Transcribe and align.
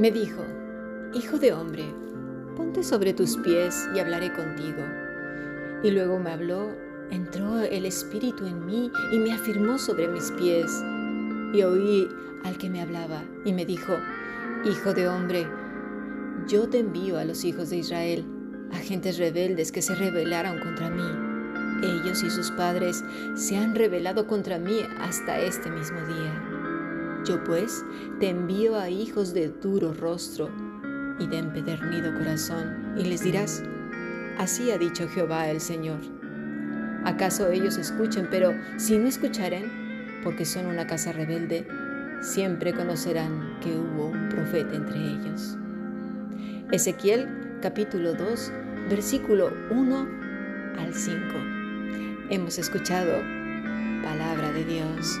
Me 0.00 0.10
dijo, 0.10 0.42
Hijo 1.12 1.38
de 1.38 1.52
hombre, 1.52 1.84
ponte 2.56 2.82
sobre 2.82 3.12
tus 3.12 3.36
pies 3.36 3.86
y 3.94 3.98
hablaré 3.98 4.32
contigo. 4.32 4.82
Y 5.82 5.90
luego 5.90 6.18
me 6.18 6.30
habló, 6.30 6.70
entró 7.10 7.60
el 7.60 7.84
Espíritu 7.84 8.46
en 8.46 8.64
mí 8.64 8.90
y 9.12 9.18
me 9.18 9.34
afirmó 9.34 9.76
sobre 9.76 10.08
mis 10.08 10.30
pies. 10.30 10.72
Y 11.52 11.62
oí 11.62 12.08
al 12.44 12.56
que 12.56 12.70
me 12.70 12.80
hablaba 12.80 13.22
y 13.44 13.52
me 13.52 13.66
dijo, 13.66 13.92
Hijo 14.64 14.94
de 14.94 15.06
hombre, 15.06 15.46
yo 16.48 16.66
te 16.66 16.78
envío 16.78 17.18
a 17.18 17.26
los 17.26 17.44
hijos 17.44 17.68
de 17.68 17.76
Israel, 17.76 18.24
agentes 18.72 19.18
rebeldes 19.18 19.70
que 19.70 19.82
se 19.82 19.94
rebelaron 19.94 20.60
contra 20.60 20.88
mí. 20.88 21.86
Ellos 21.86 22.22
y 22.22 22.30
sus 22.30 22.50
padres 22.52 23.04
se 23.34 23.58
han 23.58 23.74
rebelado 23.74 24.26
contra 24.26 24.58
mí 24.58 24.80
hasta 24.98 25.38
este 25.40 25.70
mismo 25.70 26.00
día. 26.06 26.49
Yo 27.24 27.42
pues 27.44 27.84
te 28.18 28.30
envío 28.30 28.78
a 28.78 28.88
hijos 28.88 29.34
de 29.34 29.48
duro 29.48 29.92
rostro 29.92 30.50
y 31.18 31.26
de 31.26 31.38
empedernido 31.38 32.14
corazón, 32.14 32.94
y 32.96 33.04
les 33.04 33.22
dirás, 33.22 33.62
así 34.38 34.70
ha 34.70 34.78
dicho 34.78 35.06
Jehová 35.08 35.50
el 35.50 35.60
Señor. 35.60 35.98
¿Acaso 37.04 37.50
ellos 37.50 37.76
escuchen, 37.76 38.28
pero 38.30 38.54
si 38.78 38.96
no 38.98 39.06
escucharen, 39.06 40.20
porque 40.24 40.44
son 40.44 40.66
una 40.66 40.86
casa 40.86 41.12
rebelde, 41.12 41.66
siempre 42.22 42.72
conocerán 42.72 43.58
que 43.60 43.76
hubo 43.76 44.08
un 44.08 44.28
profeta 44.30 44.74
entre 44.74 44.98
ellos? 44.98 45.56
Ezequiel 46.72 47.58
capítulo 47.60 48.14
2, 48.14 48.52
versículo 48.88 49.50
1 49.70 50.08
al 50.78 50.94
5. 50.94 51.20
Hemos 52.30 52.58
escuchado 52.58 53.12
palabra 54.02 54.52
de 54.52 54.64
Dios. 54.64 55.20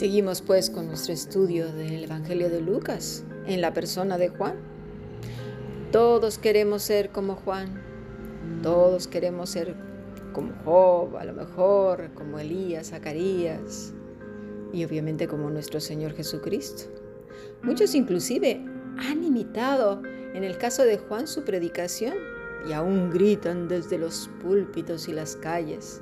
Seguimos 0.00 0.40
pues 0.40 0.70
con 0.70 0.86
nuestro 0.86 1.12
estudio 1.12 1.70
del 1.74 2.04
Evangelio 2.04 2.48
de 2.48 2.62
Lucas 2.62 3.22
en 3.44 3.60
la 3.60 3.74
persona 3.74 4.16
de 4.16 4.30
Juan. 4.30 4.54
Todos 5.92 6.38
queremos 6.38 6.82
ser 6.82 7.10
como 7.10 7.34
Juan, 7.34 7.82
todos 8.62 9.06
queremos 9.06 9.50
ser 9.50 9.74
como 10.32 10.54
Job, 10.64 11.18
a 11.18 11.24
lo 11.26 11.34
mejor, 11.34 12.14
como 12.14 12.38
Elías, 12.38 12.88
Zacarías 12.88 13.92
y 14.72 14.86
obviamente 14.86 15.28
como 15.28 15.50
nuestro 15.50 15.80
Señor 15.80 16.14
Jesucristo. 16.14 16.84
Muchos 17.62 17.94
inclusive 17.94 18.58
han 18.96 19.22
imitado 19.22 20.00
en 20.32 20.44
el 20.44 20.56
caso 20.56 20.84
de 20.84 20.96
Juan 20.96 21.28
su 21.28 21.44
predicación 21.44 22.14
y 22.66 22.72
aún 22.72 23.10
gritan 23.10 23.68
desde 23.68 23.98
los 23.98 24.30
púlpitos 24.40 25.08
y 25.08 25.12
las 25.12 25.36
calles. 25.36 26.00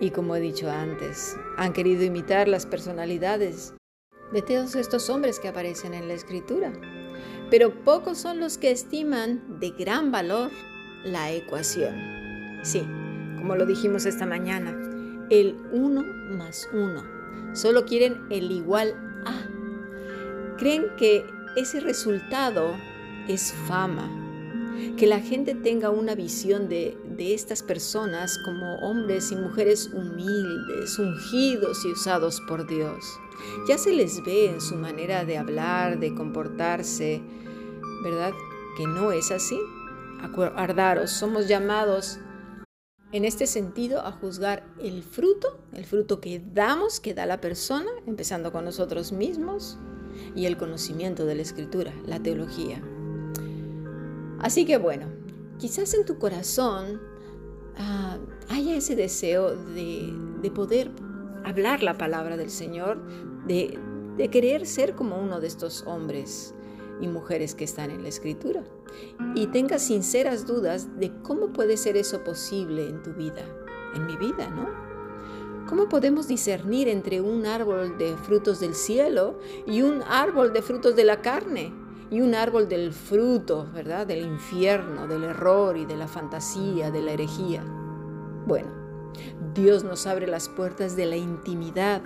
Y 0.00 0.10
como 0.10 0.34
he 0.34 0.40
dicho 0.40 0.70
antes, 0.70 1.36
han 1.58 1.72
querido 1.74 2.02
imitar 2.02 2.48
las 2.48 2.64
personalidades 2.64 3.74
de 4.32 4.42
todos 4.42 4.74
estos 4.74 5.10
hombres 5.10 5.38
que 5.38 5.48
aparecen 5.48 5.92
en 5.92 6.08
la 6.08 6.14
escritura. 6.14 6.72
Pero 7.50 7.84
pocos 7.84 8.18
son 8.18 8.40
los 8.40 8.56
que 8.56 8.70
estiman 8.70 9.60
de 9.60 9.70
gran 9.70 10.10
valor 10.10 10.50
la 11.04 11.30
ecuación. 11.32 11.94
Sí, 12.62 12.80
como 13.38 13.56
lo 13.56 13.66
dijimos 13.66 14.06
esta 14.06 14.24
mañana, 14.24 14.70
el 15.30 15.56
1 15.72 16.02
más 16.36 16.68
1. 16.72 17.54
Solo 17.54 17.84
quieren 17.84 18.20
el 18.30 18.50
igual 18.50 18.94
a. 19.26 20.56
Creen 20.56 20.86
que 20.96 21.24
ese 21.56 21.80
resultado 21.80 22.74
es 23.28 23.52
fama, 23.66 24.08
que 24.96 25.06
la 25.06 25.20
gente 25.20 25.54
tenga 25.54 25.90
una 25.90 26.14
visión 26.14 26.68
de, 26.68 26.96
de, 27.20 27.34
estas 27.34 27.62
personas 27.62 28.38
como 28.38 28.76
hombres 28.76 29.30
y 29.30 29.36
mujeres 29.36 29.90
humildes, 29.92 30.98
ungidos 30.98 31.84
y 31.84 31.92
usados 31.92 32.40
por 32.48 32.66
Dios. 32.66 33.04
Ya 33.68 33.76
se 33.76 33.92
les 33.92 34.24
ve 34.24 34.46
en 34.46 34.60
su 34.60 34.74
manera 34.74 35.26
de 35.26 35.36
hablar, 35.36 36.00
de 36.00 36.14
comportarse, 36.14 37.22
¿verdad? 38.02 38.32
Que 38.78 38.86
no 38.86 39.12
es 39.12 39.30
así. 39.30 39.58
Acordaros, 40.22 41.10
somos 41.10 41.46
llamados 41.46 42.18
en 43.12 43.26
este 43.26 43.46
sentido 43.46 44.00
a 44.06 44.12
juzgar 44.12 44.64
el 44.78 45.02
fruto, 45.02 45.58
el 45.74 45.84
fruto 45.84 46.20
que 46.20 46.40
damos, 46.40 47.00
que 47.00 47.12
da 47.12 47.26
la 47.26 47.40
persona, 47.40 47.90
empezando 48.06 48.50
con 48.50 48.64
nosotros 48.64 49.12
mismos, 49.12 49.78
y 50.34 50.46
el 50.46 50.56
conocimiento 50.56 51.26
de 51.26 51.34
la 51.34 51.42
escritura, 51.42 51.92
la 52.06 52.20
teología. 52.22 52.82
Así 54.38 54.64
que 54.64 54.78
bueno, 54.78 55.06
quizás 55.58 55.92
en 55.94 56.04
tu 56.04 56.18
corazón 56.18 57.09
ah, 57.80 58.18
haya 58.48 58.76
ese 58.76 58.94
deseo 58.94 59.56
de, 59.56 60.50
poder 60.54 60.90
hablar 61.44 61.82
la 61.82 61.96
palabra 61.96 62.36
del 62.36 62.50
Señor, 62.50 63.00
de, 63.46 63.78
de 64.16 64.28
querer 64.28 64.66
ser 64.66 64.94
como 64.94 65.18
uno 65.18 65.40
de 65.40 65.46
estos 65.46 65.84
hombres 65.86 66.54
y 67.00 67.08
mujeres 67.08 67.54
que 67.54 67.64
están 67.64 67.90
en 67.90 68.02
la 68.02 68.08
escritura 68.08 68.62
y 69.34 69.46
tengas 69.46 69.82
sinceras 69.82 70.46
dudas 70.46 70.98
de 70.98 71.12
cómo 71.22 71.52
puede 71.52 71.76
ser 71.76 71.96
eso 71.96 72.22
posible 72.24 72.88
en 72.88 73.02
tu 73.02 73.12
vida, 73.12 73.44
en 73.94 74.06
mi 74.06 74.16
vida, 74.16 74.50
¿no? 74.50 74.68
¿Cómo 75.68 75.88
podemos 75.88 76.26
discernir 76.26 76.88
entre 76.88 77.20
un 77.20 77.46
árbol 77.46 77.96
de 77.96 78.16
frutos 78.16 78.58
del 78.58 78.74
cielo 78.74 79.38
y 79.66 79.82
un 79.82 80.02
árbol 80.02 80.52
de 80.52 80.62
frutos 80.62 80.96
de 80.96 81.04
la 81.04 81.22
carne? 81.22 81.72
Y 82.10 82.20
un 82.20 82.34
árbol 82.34 82.68
del 82.68 82.92
fruto, 82.92 83.68
¿verdad? 83.72 84.06
Del 84.06 84.24
infierno, 84.24 85.06
del 85.06 85.24
error 85.24 85.76
y 85.76 85.86
de 85.86 85.96
la 85.96 86.08
fantasía, 86.08 86.90
de 86.90 87.02
la 87.02 87.12
herejía. 87.12 87.62
Bueno, 88.46 88.68
Dios 89.54 89.84
nos 89.84 90.06
abre 90.06 90.26
las 90.26 90.48
puertas 90.48 90.96
de 90.96 91.06
la 91.06 91.16
intimidad 91.16 92.02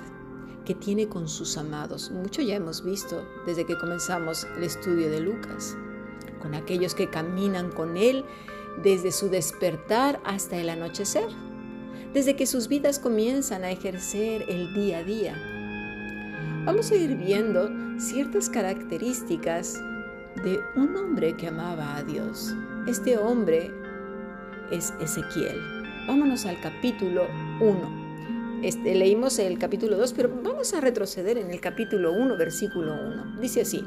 que 0.65 0.75
tiene 0.75 1.09
con 1.09 1.29
sus 1.29 1.57
amados. 1.57 2.11
Mucho 2.11 2.43
ya 2.43 2.57
hemos 2.57 2.85
visto 2.85 3.25
desde 3.47 3.65
que 3.65 3.79
comenzamos 3.79 4.47
el 4.57 4.65
estudio 4.65 5.11
de 5.11 5.21
Lucas, 5.21 5.77
con 6.41 6.55
aquellos 6.55 6.95
que 6.95 7.09
caminan 7.09 7.71
con 7.71 7.97
Él 7.97 8.25
desde 8.83 9.13
su 9.13 9.31
despertar 9.31 10.21
hasta 10.25 10.57
el 10.57 10.69
anochecer, 10.69 11.29
desde 12.13 12.37
que 12.37 12.47
sus 12.47 12.69
vidas 12.69 12.99
comienzan 12.99 13.65
a 13.65 13.71
ejercer 13.71 14.45
el 14.49 14.75
día 14.75 14.99
a 14.99 15.05
día. 15.05 15.35
Vamos 16.65 16.91
a 16.91 16.97
ir 16.97 17.17
viendo 17.17 17.71
ciertas 17.99 18.49
características 18.49 19.79
de 20.43 20.61
un 20.75 20.97
hombre 20.97 21.37
que 21.37 21.49
amaba 21.49 21.97
a 21.97 22.03
Dios. 22.03 22.55
Este 22.87 23.17
hombre 23.17 23.71
es 24.71 24.93
Ezequiel. 25.01 25.61
Vámonos 26.07 26.45
al 26.47 26.61
capítulo 26.61 27.27
1. 27.61 28.63
Este, 28.63 28.95
leímos 28.95 29.39
el 29.39 29.59
capítulo 29.59 29.97
2, 29.97 30.13
pero 30.15 30.31
vamos 30.43 30.73
a 30.75 30.81
retroceder 30.81 31.39
en 31.39 31.51
el 31.51 31.61
capítulo 31.61 32.13
1, 32.13 32.37
versículo 32.37 32.95
1. 32.95 33.41
Dice 33.41 33.63
así, 33.63 33.85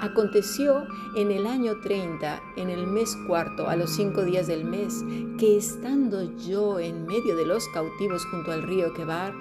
aconteció 0.00 0.86
en 1.16 1.30
el 1.30 1.46
año 1.46 1.80
30, 1.82 2.40
en 2.56 2.70
el 2.70 2.86
mes 2.86 3.16
cuarto, 3.26 3.68
a 3.68 3.76
los 3.76 3.94
cinco 3.94 4.24
días 4.24 4.46
del 4.46 4.64
mes, 4.64 5.02
que 5.38 5.56
estando 5.56 6.22
yo 6.36 6.78
en 6.78 7.06
medio 7.06 7.36
de 7.36 7.46
los 7.46 7.66
cautivos 7.68 8.24
junto 8.26 8.52
al 8.52 8.62
río 8.62 8.92
Quebar, 8.94 9.32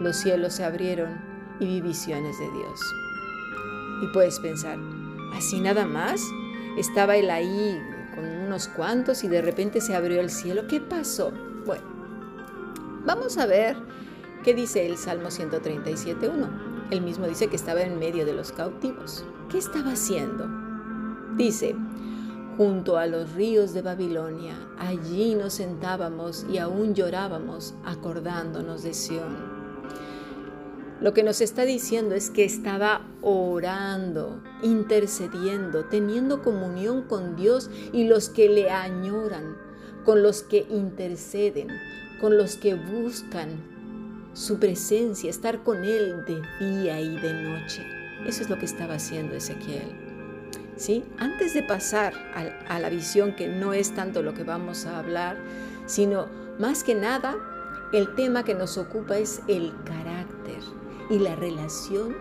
los 0.00 0.16
cielos 0.16 0.54
se 0.54 0.64
abrieron 0.64 1.20
y 1.60 1.66
vi 1.66 1.80
visiones 1.80 2.38
de 2.38 2.50
Dios. 2.50 2.80
Y 4.02 4.06
puedes 4.12 4.40
pensar, 4.40 4.78
Así 5.34 5.60
nada 5.60 5.86
más. 5.86 6.22
Estaba 6.76 7.16
él 7.16 7.30
ahí 7.30 7.80
con 8.14 8.24
unos 8.24 8.68
cuantos 8.68 9.24
y 9.24 9.28
de 9.28 9.42
repente 9.42 9.80
se 9.80 9.94
abrió 9.94 10.20
el 10.20 10.30
cielo. 10.30 10.66
¿Qué 10.68 10.80
pasó? 10.80 11.32
Bueno, 11.66 11.84
vamos 13.04 13.38
a 13.38 13.46
ver 13.46 13.76
qué 14.44 14.54
dice 14.54 14.86
el 14.86 14.96
Salmo 14.96 15.28
137.1. 15.28 16.88
Él 16.90 17.02
mismo 17.02 17.26
dice 17.26 17.48
que 17.48 17.56
estaba 17.56 17.82
en 17.82 17.98
medio 17.98 18.24
de 18.24 18.32
los 18.32 18.52
cautivos. 18.52 19.24
¿Qué 19.48 19.58
estaba 19.58 19.92
haciendo? 19.92 20.48
Dice, 21.36 21.76
junto 22.56 22.98
a 22.98 23.06
los 23.06 23.32
ríos 23.34 23.72
de 23.72 23.82
Babilonia, 23.82 24.54
allí 24.78 25.34
nos 25.34 25.54
sentábamos 25.54 26.44
y 26.50 26.58
aún 26.58 26.94
llorábamos 26.94 27.74
acordándonos 27.84 28.82
de 28.82 28.94
Sión. 28.94 29.59
Lo 31.00 31.14
que 31.14 31.22
nos 31.22 31.40
está 31.40 31.64
diciendo 31.64 32.14
es 32.14 32.28
que 32.28 32.44
estaba 32.44 33.06
orando, 33.22 34.42
intercediendo, 34.62 35.86
teniendo 35.86 36.42
comunión 36.42 37.02
con 37.02 37.36
Dios 37.36 37.70
y 37.92 38.06
los 38.06 38.28
que 38.28 38.50
le 38.50 38.70
añoran, 38.70 39.56
con 40.04 40.22
los 40.22 40.42
que 40.42 40.66
interceden, 40.68 41.68
con 42.20 42.36
los 42.36 42.56
que 42.56 42.74
buscan 42.74 43.48
su 44.34 44.58
presencia, 44.58 45.30
estar 45.30 45.62
con 45.62 45.84
Él 45.84 46.22
de 46.26 46.42
día 46.66 47.00
y 47.00 47.16
de 47.16 47.32
noche. 47.32 47.82
Eso 48.26 48.42
es 48.42 48.50
lo 48.50 48.58
que 48.58 48.66
estaba 48.66 48.94
haciendo 48.94 49.34
Ezequiel. 49.34 49.90
¿Sí? 50.76 51.02
Antes 51.18 51.54
de 51.54 51.62
pasar 51.62 52.12
a, 52.34 52.74
a 52.74 52.78
la 52.78 52.90
visión, 52.90 53.34
que 53.36 53.48
no 53.48 53.72
es 53.72 53.94
tanto 53.94 54.22
lo 54.22 54.34
que 54.34 54.44
vamos 54.44 54.84
a 54.84 54.98
hablar, 54.98 55.38
sino 55.86 56.28
más 56.58 56.84
que 56.84 56.94
nada, 56.94 57.36
el 57.92 58.14
tema 58.14 58.44
que 58.44 58.54
nos 58.54 58.76
ocupa 58.76 59.18
es 59.18 59.40
el 59.48 59.72
carácter 59.84 60.19
y 61.10 61.18
la 61.18 61.36
relación 61.36 62.16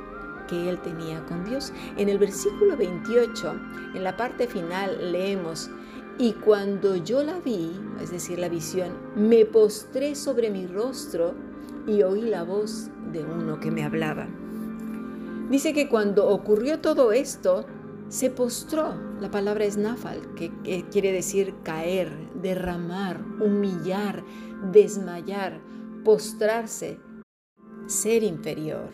que 0.50 0.70
él 0.70 0.80
tenía 0.82 1.24
con 1.26 1.46
Dios. 1.46 1.72
En 1.96 2.10
el 2.10 2.18
versículo 2.18 2.76
28, 2.76 3.54
en 3.96 4.04
la 4.04 4.18
parte 4.18 4.48
final, 4.48 5.12
leemos, 5.12 5.70
y 6.18 6.34
cuando 6.34 6.98
yo 6.98 7.24
la 7.24 7.40
vi, 7.40 7.72
es 8.02 8.12
decir, 8.12 8.40
la 8.40 8.50
visión, 8.50 8.92
me 9.16 9.46
postré 9.46 10.16
sobre 10.16 10.50
mi 10.50 10.68
rostro 10.68 11.34
y 11.88 12.04
oí 12.04 12.24
la 12.24 12.44
voz 12.44 12.90
de 13.14 13.24
uno 13.24 13.60
que 13.60 13.72
me 13.72 13.86
hablaba. 13.86 14.28
Dice 15.50 15.74
que 15.74 15.88
cuando 15.88 16.28
ocurrió 16.28 16.80
todo 16.80 17.12
esto, 17.14 17.66
se 18.10 18.30
postró. 18.30 18.96
La 19.22 19.32
palabra 19.32 19.64
es 19.66 19.78
nafal, 19.78 20.34
que, 20.36 20.52
que 20.64 20.84
quiere 20.90 21.12
decir 21.12 21.54
caer, 21.64 22.12
derramar, 22.42 23.22
humillar, 23.40 24.24
desmayar, 24.72 25.62
postrarse, 26.04 27.00
ser 27.90 28.24
inferior. 28.24 28.90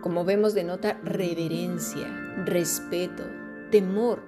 Como 0.00 0.24
vemos 0.24 0.54
denota 0.54 1.00
reverencia, 1.04 2.08
respeto, 2.44 3.22
temor, 3.70 4.20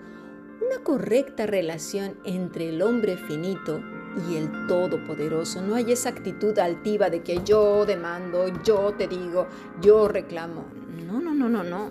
una 0.64 0.84
correcta 0.84 1.46
relación 1.46 2.14
entre 2.24 2.68
el 2.68 2.82
hombre 2.82 3.16
finito 3.16 3.80
y 4.28 4.36
el 4.36 4.66
Todopoderoso. 4.68 5.62
No 5.62 5.74
hay 5.74 5.92
esa 5.92 6.10
actitud 6.10 6.56
altiva 6.58 7.10
de 7.10 7.22
que 7.22 7.42
yo 7.44 7.84
demando, 7.84 8.46
yo 8.62 8.92
te 8.96 9.08
digo, 9.08 9.48
yo 9.80 10.06
reclamo. 10.06 10.66
No, 11.06 11.20
no, 11.20 11.34
no, 11.34 11.48
no, 11.48 11.64
no. 11.64 11.90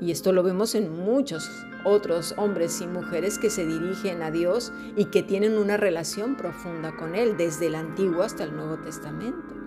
Y 0.00 0.10
esto 0.10 0.32
lo 0.32 0.42
vemos 0.42 0.74
en 0.74 0.90
muchos 0.90 1.50
otros 1.84 2.34
hombres 2.36 2.80
y 2.80 2.86
mujeres 2.86 3.38
que 3.38 3.50
se 3.50 3.66
dirigen 3.66 4.22
a 4.22 4.30
Dios 4.30 4.72
y 4.96 5.06
que 5.06 5.22
tienen 5.22 5.56
una 5.56 5.76
relación 5.76 6.36
profunda 6.36 6.96
con 6.96 7.14
Él 7.14 7.36
desde 7.36 7.66
el 7.66 7.74
Antiguo 7.74 8.22
hasta 8.22 8.44
el 8.44 8.54
Nuevo 8.54 8.78
Testamento. 8.78 9.57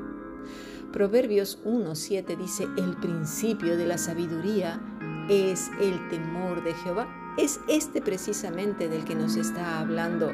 Proverbios 0.91 1.59
1.7 1.63 2.38
dice, 2.38 2.67
el 2.77 2.97
principio 2.97 3.77
de 3.77 3.85
la 3.85 3.97
sabiduría 3.97 4.81
es 5.29 5.71
el 5.79 6.09
temor 6.09 6.63
de 6.63 6.73
Jehová. 6.73 7.07
Es 7.38 7.61
este 7.69 8.01
precisamente 8.01 8.89
del 8.89 9.05
que 9.05 9.15
nos 9.15 9.38
está 9.38 9.79
hablando 9.79 10.33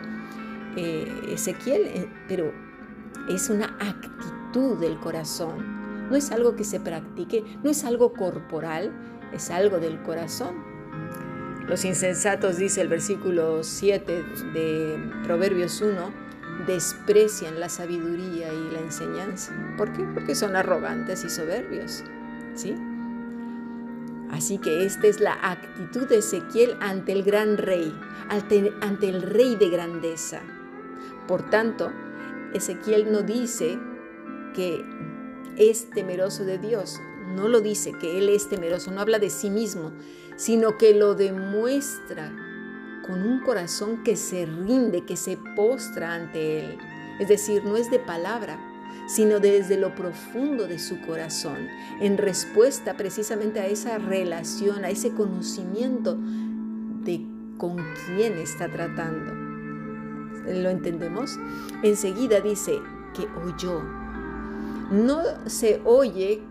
eh, 0.75 1.07
Ezequiel, 1.29 1.81
eh, 1.85 2.09
pero 2.27 2.51
es 3.29 3.49
una 3.49 3.77
actitud 3.79 4.79
del 4.79 4.99
corazón. 4.99 6.09
No 6.09 6.15
es 6.15 6.31
algo 6.31 6.55
que 6.55 6.63
se 6.63 6.79
practique, 6.79 7.43
no 7.63 7.69
es 7.69 7.83
algo 7.83 8.13
corporal, 8.13 8.91
es 9.33 9.51
algo 9.51 9.79
del 9.79 10.01
corazón. 10.01 10.55
Los 11.67 11.83
insensatos, 11.83 12.57
dice 12.57 12.81
el 12.81 12.87
versículo 12.87 13.63
7 13.63 14.23
de 14.53 15.11
Proverbios 15.25 15.81
1, 15.81 16.26
desprecian 16.65 17.59
la 17.59 17.69
sabiduría 17.69 18.51
y 18.53 18.71
la 18.71 18.79
enseñanza. 18.79 19.53
¿Por 19.77 19.93
qué? 19.93 20.03
Porque 20.13 20.35
son 20.35 20.55
arrogantes 20.55 21.23
y 21.23 21.29
soberbios. 21.29 22.03
¿Sí? 22.55 22.75
Así 24.31 24.57
que 24.57 24.85
esta 24.85 25.07
es 25.07 25.19
la 25.19 25.37
actitud 25.41 26.07
de 26.07 26.17
Ezequiel 26.17 26.75
ante 26.81 27.11
el 27.11 27.23
gran 27.23 27.57
rey, 27.57 27.93
ante, 28.29 29.09
el 29.09 29.21
rey 29.21 29.55
de 29.55 29.69
grandeza. 29.69 30.41
Por 31.27 31.49
tanto, 31.49 31.91
Ezequiel 32.53 33.11
no 33.11 33.21
dice 33.21 33.79
que 34.53 34.83
es 35.57 35.89
temeroso 35.91 36.43
de 36.43 36.57
Dios, 36.57 36.99
no 37.35 37.47
lo 37.47 37.61
dice 37.61 37.93
que 37.93 38.17
él 38.17 38.29
es 38.29 38.49
temeroso, 38.49 38.91
no 38.91 39.01
habla 39.01 39.19
de 39.19 39.29
sí 39.29 39.49
mismo, 39.49 39.91
sino 40.35 40.77
que 40.77 40.93
lo 40.93 41.15
demuestra 41.15 42.31
con 43.07 43.23
un 43.23 43.39
corazón 43.39 44.03
que 44.03 44.15
se 44.15 44.45
rinde, 44.45 45.05
que 45.05 45.15
se 45.15 45.37
postra 45.55 46.13
ante 46.13 46.59
Él. 46.59 46.77
Es 47.19 47.29
decir, 47.29 47.63
no 47.63 47.77
es 47.77 47.89
de 47.89 47.99
palabra, 47.99 48.59
sino 49.07 49.39
desde 49.39 49.77
lo 49.77 49.95
profundo 49.95 50.67
de 50.67 50.77
su 50.77 50.99
corazón, 51.01 51.67
en 52.01 52.17
respuesta 52.17 52.95
precisamente 52.97 53.59
a 53.59 53.67
esa 53.67 53.97
relación, 53.97 54.83
a 54.83 54.89
ese 54.89 55.11
conocimiento 55.11 56.17
de 57.03 57.25
con 57.57 57.77
quién 58.05 58.37
está 58.37 58.69
tratando. 58.71 59.33
¿Lo 60.45 60.69
entendemos? 60.69 61.39
Enseguida 61.83 62.41
dice 62.41 62.79
que 63.13 63.27
oyó. 63.39 63.81
No 64.91 65.21
se 65.47 65.81
oye 65.83 66.41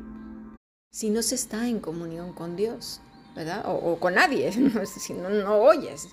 si 0.90 1.10
no 1.10 1.22
se 1.22 1.34
está 1.34 1.68
en 1.68 1.80
comunión 1.80 2.32
con 2.32 2.56
Dios, 2.56 3.00
¿verdad? 3.34 3.64
O, 3.66 3.96
con 3.98 4.14
nadie, 4.14 4.50
si 4.86 5.14
no, 5.14 5.28
no 5.28 5.56
oyes. 5.56 6.08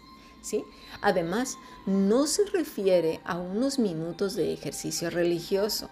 Además, 1.01 1.57
no 1.85 2.27
se 2.27 2.45
refiere 2.45 3.19
a 3.23 3.37
unos 3.37 3.79
minutos 3.79 4.35
de 4.35 4.53
ejercicio 4.53 5.09
religioso. 5.09 5.89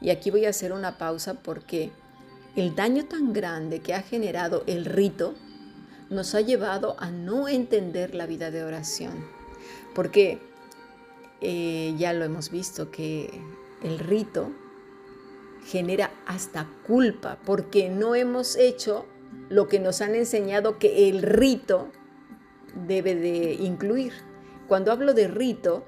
Y 0.00 0.10
aquí 0.10 0.30
voy 0.30 0.44
a 0.44 0.50
hacer 0.50 0.72
una 0.72 0.98
pausa 0.98 1.34
porque 1.34 1.90
el 2.54 2.74
daño 2.74 3.04
tan 3.06 3.32
grande 3.32 3.80
que 3.80 3.94
ha 3.94 4.02
generado 4.02 4.62
el 4.66 4.84
rito 4.84 5.34
nos 6.10 6.34
ha 6.34 6.40
llevado 6.40 6.96
a 6.98 7.10
no 7.10 7.48
entender 7.48 8.14
la 8.14 8.26
vida 8.26 8.50
de 8.50 8.64
oración. 8.64 9.26
Porque 9.94 10.38
eh, 11.40 11.94
ya 11.98 12.12
lo 12.12 12.24
hemos 12.24 12.50
visto 12.50 12.90
que 12.90 13.30
el 13.82 13.98
rito 13.98 14.50
genera 15.66 16.12
hasta 16.26 16.68
culpa 16.86 17.38
porque 17.44 17.88
no 17.88 18.14
hemos 18.14 18.56
hecho 18.56 19.04
lo 19.48 19.66
que 19.68 19.80
nos 19.80 20.00
han 20.00 20.14
enseñado 20.14 20.78
que 20.78 21.08
el 21.08 21.22
rito 21.22 21.90
debe 22.86 23.14
de 23.14 23.54
incluir. 23.54 24.12
Cuando 24.68 24.92
hablo 24.92 25.14
de 25.14 25.28
rito, 25.28 25.84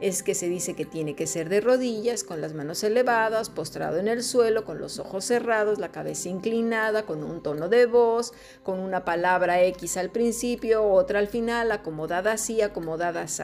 es 0.00 0.22
que 0.22 0.34
se 0.34 0.48
dice 0.48 0.74
que 0.74 0.86
tiene 0.86 1.14
que 1.14 1.26
ser 1.26 1.48
de 1.48 1.60
rodillas, 1.60 2.24
con 2.24 2.40
las 2.40 2.54
manos 2.54 2.82
elevadas, 2.82 3.50
postrado 3.50 3.98
en 3.98 4.08
el 4.08 4.22
suelo, 4.22 4.64
con 4.64 4.78
los 4.78 4.98
ojos 4.98 5.24
cerrados, 5.24 5.78
la 5.78 5.92
cabeza 5.92 6.28
inclinada, 6.28 7.04
con 7.04 7.22
un 7.22 7.42
tono 7.42 7.68
de 7.68 7.86
voz, 7.86 8.32
con 8.62 8.78
una 8.78 9.04
palabra 9.04 9.62
X 9.62 9.96
al 9.96 10.10
principio, 10.10 10.84
otra 10.84 11.18
al 11.18 11.28
final, 11.28 11.70
acomodada 11.70 12.32
así, 12.32 12.62
acomodada 12.62 13.22
así. 13.22 13.42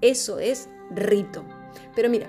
Eso 0.00 0.38
es 0.38 0.68
rito. 0.90 1.44
Pero 1.94 2.10
mira, 2.10 2.28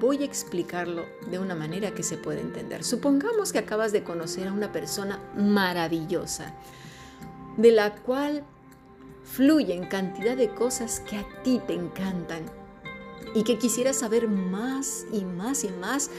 voy 0.00 0.22
a 0.22 0.26
explicarlo 0.26 1.04
de 1.30 1.38
una 1.38 1.54
manera 1.54 1.92
que 1.92 2.02
se 2.02 2.16
pueda 2.16 2.40
entender. 2.40 2.82
Supongamos 2.82 3.52
que 3.52 3.60
acabas 3.60 3.92
de 3.92 4.02
conocer 4.02 4.48
a 4.48 4.52
una 4.52 4.72
persona 4.72 5.20
maravillosa, 5.36 6.54
de 7.56 7.70
la 7.70 7.94
cual 7.94 8.44
fluyen 9.24 9.86
cantidad 9.86 10.36
de 10.36 10.50
cosas 10.50 11.00
que 11.00 11.16
a 11.16 11.26
ti 11.42 11.60
te 11.66 11.74
encantan 11.74 12.44
y 13.34 13.42
que 13.42 13.58
quisieras 13.58 13.96
saber 13.96 14.28
más 14.28 15.06
y 15.12 15.24
más 15.24 15.64
y 15.64 15.68
más 15.70 16.10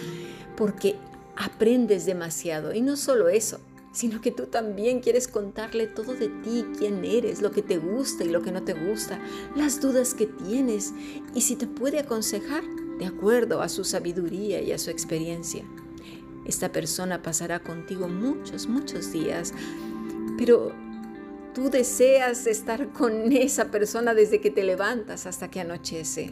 porque 0.57 0.95
aprendes 1.35 2.05
demasiado. 2.05 2.73
Y 2.73 2.81
no 2.81 2.97
solo 2.97 3.29
eso, 3.29 3.59
sino 3.91 4.19
que 4.19 4.31
tú 4.31 4.47
también 4.47 4.99
quieres 4.99 5.27
contarle 5.27 5.87
todo 5.87 6.13
de 6.13 6.27
ti, 6.27 6.65
quién 6.77 7.05
eres, 7.05 7.41
lo 7.41 7.51
que 7.51 7.61
te 7.61 7.77
gusta 7.77 8.25
y 8.25 8.29
lo 8.29 8.41
que 8.41 8.51
no 8.51 8.63
te 8.63 8.73
gusta, 8.73 9.19
las 9.55 9.79
dudas 9.79 10.13
que 10.13 10.25
tienes 10.25 10.93
y 11.33 11.41
si 11.41 11.55
te 11.55 11.67
puede 11.67 11.99
aconsejar 11.99 12.63
de 12.99 13.05
acuerdo 13.05 13.61
a 13.61 13.69
su 13.69 13.83
sabiduría 13.83 14.61
y 14.61 14.73
a 14.73 14.77
su 14.77 14.89
experiencia. 14.89 15.63
Esta 16.45 16.71
persona 16.71 17.21
pasará 17.21 17.59
contigo 17.59 18.07
muchos, 18.07 18.67
muchos 18.67 19.11
días, 19.11 19.53
pero 20.37 20.73
Tú 21.55 21.69
deseas 21.69 22.47
estar 22.47 22.89
con 22.89 23.31
esa 23.31 23.71
persona 23.71 24.13
desde 24.13 24.41
que 24.41 24.51
te 24.51 24.61
levantas 24.61 25.25
hasta 25.25 25.49
que 25.49 25.61
anochece. 25.61 26.31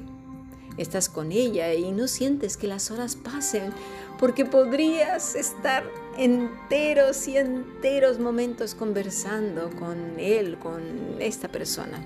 Estás 0.78 1.08
con 1.08 1.32
ella 1.32 1.74
y 1.74 1.94
no 1.94 2.10
sientes 2.10 2.58
que 2.58 2.68
las 2.68 2.92
horas 2.92 3.16
pasen 3.16 3.72
porque 4.20 4.44
podrías 4.44 5.36
estar 5.36 5.86
enteros 6.18 7.26
y 7.30 7.38
enteros 7.38 8.20
momentos 8.20 8.76
conversando 8.76 9.70
con 9.80 10.20
él, 10.20 10.58
con 10.60 10.82
esta 11.20 11.48
persona. 11.48 12.06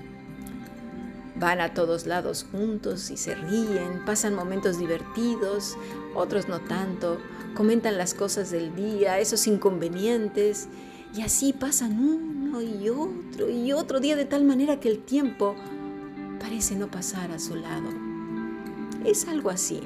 Van 1.34 1.60
a 1.60 1.74
todos 1.74 2.06
lados 2.06 2.46
juntos 2.52 3.10
y 3.10 3.16
se 3.16 3.34
ríen, 3.34 4.04
pasan 4.06 4.34
momentos 4.34 4.78
divertidos, 4.78 5.76
otros 6.14 6.48
no 6.48 6.60
tanto, 6.60 7.18
comentan 7.56 7.98
las 7.98 8.14
cosas 8.14 8.52
del 8.52 8.76
día, 8.76 9.18
esos 9.18 9.48
inconvenientes 9.48 10.68
Y 11.16 11.22
así 11.22 11.54
pasan 11.54 11.98
y 12.60 12.88
otro 12.88 13.50
y 13.50 13.72
otro 13.72 14.00
día 14.00 14.16
de 14.16 14.24
tal 14.24 14.44
manera 14.44 14.80
que 14.80 14.88
el 14.88 15.00
tiempo 15.00 15.54
parece 16.40 16.76
no 16.76 16.90
pasar 16.90 17.30
a 17.30 17.38
su 17.38 17.54
lado. 17.54 17.88
Es 19.04 19.28
algo 19.28 19.50
así. 19.50 19.80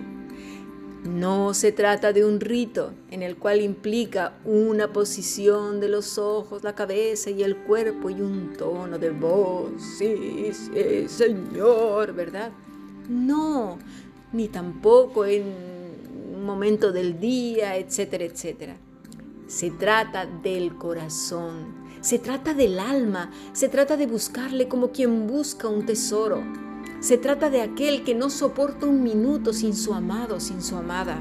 No 1.05 1.53
se 1.53 1.73
trata 1.73 2.13
de 2.13 2.25
un 2.25 2.39
rito 2.39 2.93
en 3.11 3.23
el 3.23 3.37
cual 3.37 3.61
implica 3.61 4.35
una 4.45 4.93
posición 4.93 5.81
de 5.81 5.89
los 5.89 6.17
ojos, 6.17 6.63
la 6.63 6.77
cabeza 6.77 7.29
y 7.31 7.43
el 7.43 7.57
cuerpo 7.57 8.09
y 8.09 8.21
un 8.21 8.53
tono 8.57 8.99
de 8.99 9.11
voz. 9.11 9.73
Sí, 9.99 10.51
sí, 10.53 11.09
Señor, 11.09 12.13
¿verdad? 12.13 12.53
No, 13.09 13.79
ni 14.33 14.47
tampoco 14.47 15.25
en 15.25 15.43
un 16.37 16.45
momento 16.45 16.93
del 16.93 17.19
día, 17.19 17.77
etcétera, 17.77 18.25
etcétera. 18.25 18.77
Se 19.49 19.73
trata 19.73 20.25
del 20.25 20.77
corazón, 20.77 21.82
se 22.03 22.19
trata 22.19 22.53
del 22.53 22.79
alma, 22.79 23.31
se 23.55 23.71
trata 23.71 23.97
de 23.97 24.07
buscarle 24.07 24.69
como 24.69 24.93
quien 24.93 25.27
busca 25.27 25.69
un 25.69 25.87
tesoro 25.87 26.43
se 27.03 27.19
trata 27.19 27.51
de 27.51 27.63
aquel 27.63 28.05
que 28.05 28.15
no 28.15 28.31
soporta 28.31 28.87
un 28.87 29.03
minuto 29.03 29.53
sin 29.53 29.75
su 29.75 29.93
amado, 29.93 30.39
sin 30.39 30.63
su 30.63 30.77
amada. 30.77 31.21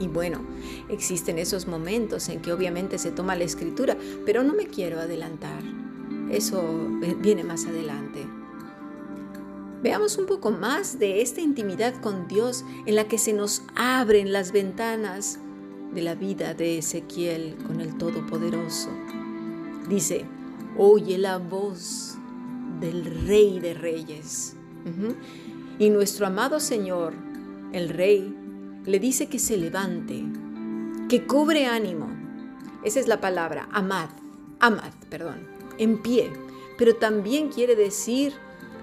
Y 0.00 0.08
bueno, 0.08 0.40
existen 0.88 1.38
esos 1.38 1.68
momentos 1.68 2.28
en 2.28 2.42
que 2.42 2.52
obviamente 2.52 2.98
se 2.98 3.12
toma 3.12 3.36
la 3.36 3.44
escritura, 3.44 3.96
pero 4.26 4.42
no 4.42 4.54
me 4.54 4.66
quiero 4.66 4.98
adelantar. 4.98 5.62
Eso 6.32 6.60
viene 7.20 7.44
más 7.44 7.64
adelante. 7.66 8.26
Veamos 9.84 10.18
un 10.18 10.26
poco 10.26 10.50
más 10.50 10.98
de 10.98 11.22
esta 11.22 11.40
intimidad 11.40 11.94
con 12.00 12.26
Dios 12.26 12.64
en 12.84 12.96
la 12.96 13.06
que 13.06 13.18
se 13.18 13.32
nos 13.32 13.62
abren 13.76 14.32
las 14.32 14.50
ventanas 14.50 15.38
de 15.94 16.02
la 16.02 16.16
vida 16.16 16.54
de 16.54 16.78
Ezequiel 16.78 17.56
con 17.68 17.80
el 17.80 17.96
Todopoderoso. 17.98 18.88
Dice, 19.88 20.24
oye 20.76 21.18
la 21.18 21.38
voz 21.38 22.16
del 22.80 23.26
Rey 23.26 23.60
de 23.60 23.74
Reyes. 23.74 24.56
Y 25.78 25.90
nuestro 25.90 26.26
amado 26.26 26.60
Señor, 26.60 27.14
el 27.72 27.88
Rey, 27.88 28.36
le 28.84 28.98
dice 28.98 29.28
que 29.28 29.38
se 29.38 29.56
levante, 29.56 30.24
que 31.08 31.26
cobre 31.26 31.66
ánimo. 31.66 32.08
Esa 32.84 33.00
es 33.00 33.06
la 33.06 33.20
palabra, 33.20 33.68
amad, 33.72 34.08
amad, 34.60 34.92
perdón, 35.08 35.46
en 35.78 36.02
pie. 36.02 36.32
Pero 36.78 36.96
también 36.96 37.48
quiere 37.48 37.76
decir 37.76 38.32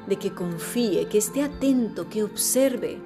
de 0.07 0.17
que 0.17 0.33
confíe, 0.33 1.07
que 1.07 1.17
esté 1.17 1.43
atento, 1.43 2.09
que 2.09 2.23
observe. 2.23 2.97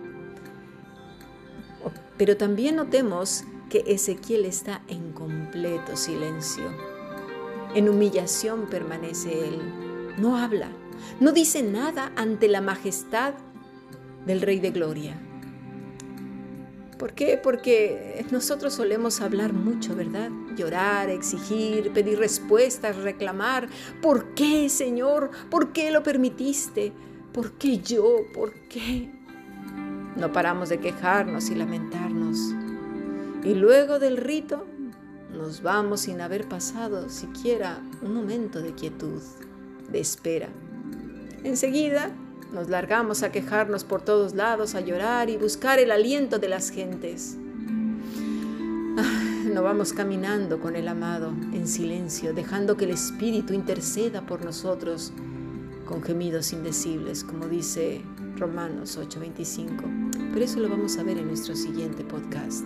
Pero 2.18 2.38
también 2.38 2.76
notemos 2.76 3.44
que 3.70 3.84
Ezequiel 3.88 4.46
está 4.46 4.84
en 4.88 5.14
completo 5.14 5.98
silencio. 5.98 6.66
En 7.76 7.90
humillación 7.90 8.68
permanece 8.68 9.48
él. 9.48 9.60
No 10.18 10.38
habla, 10.38 10.70
no 11.20 11.32
dice 11.32 11.64
nada 11.64 12.12
ante 12.16 12.48
la 12.48 12.62
majestad 12.62 13.34
del 14.26 14.42
Rey 14.42 14.60
de 14.60 14.72
Gloria. 14.72 15.20
¿Por 17.00 17.14
qué? 17.14 17.40
Porque 17.42 18.26
nosotros 18.32 18.76
solemos 18.76 19.22
hablar 19.22 19.54
mucho, 19.54 19.96
¿verdad? 19.96 20.30
Llorar, 20.56 21.10
exigir, 21.10 21.92
pedir 21.92 22.20
respuestas, 22.20 22.96
reclamar. 22.98 23.68
¿Por 24.02 24.36
qué, 24.36 24.70
Señor? 24.70 25.32
¿Por 25.50 25.74
qué 25.74 25.92
lo 25.92 26.04
permitiste? 26.04 26.94
¿Por 27.34 27.54
qué 27.54 27.80
yo? 27.80 28.18
¿Por 28.34 28.54
qué? 28.70 29.12
No 30.16 30.32
paramos 30.32 30.70
de 30.70 30.80
quejarnos 30.80 31.50
y 31.50 31.56
lamentarnos. 31.56 32.38
Y 33.44 33.56
luego 33.56 34.00
del 34.00 34.18
rito 34.18 34.66
nos 35.34 35.62
vamos 35.62 36.02
sin 36.02 36.22
haber 36.22 36.48
pasado 36.48 37.10
siquiera 37.10 37.82
un 38.02 38.14
momento 38.14 38.62
de 38.62 38.74
quietud, 38.74 39.22
de 39.92 40.00
espera. 40.00 40.50
Enseguida 41.44 42.12
nos 42.54 42.70
largamos 42.70 43.24
a 43.24 43.32
quejarnos 43.32 43.84
por 43.84 44.02
todos 44.02 44.36
lados, 44.36 44.76
a 44.76 44.82
llorar 44.82 45.30
y 45.30 45.38
buscar 45.38 45.80
el 45.80 45.92
aliento 45.92 46.40
de 46.40 46.50
las 46.50 46.70
gentes. 46.70 47.38
Ah, 48.98 49.44
no 49.52 49.64
vamos 49.64 49.92
caminando 49.92 50.60
con 50.60 50.76
el 50.76 50.88
amado 50.88 51.34
en 51.52 51.68
silencio, 51.68 52.34
dejando 52.34 52.78
que 52.78 52.86
el 52.86 52.92
Espíritu 52.92 53.54
interceda 53.54 54.22
por 54.22 54.46
nosotros 54.46 55.12
con 55.86 56.04
gemidos 56.04 56.54
indecibles, 56.54 57.24
como 57.24 57.48
dice 57.48 58.02
Romanos 58.38 58.98
8:25. 58.98 59.84
Pero 60.32 60.46
eso 60.46 60.60
lo 60.60 60.70
vamos 60.70 60.98
a 60.98 61.04
ver 61.04 61.18
en 61.18 61.28
nuestro 61.28 61.56
siguiente 61.56 62.04
podcast. 62.04 62.64